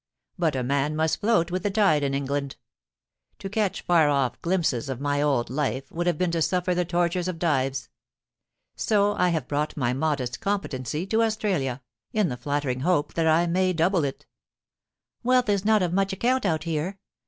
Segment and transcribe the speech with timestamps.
[0.39, 2.55] But a man must float with the tide in England.
[3.37, 6.85] To catch far off glimpses of my old life would have been to suffer the
[6.85, 7.87] tortures of Dives.
[8.75, 11.83] So I have brought my modest competency to Australia,
[12.13, 14.25] in the flattering hope that I may double it.'
[15.21, 16.97] 'Wealth is not of much account out here.